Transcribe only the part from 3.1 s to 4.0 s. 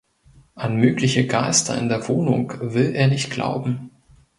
glauben.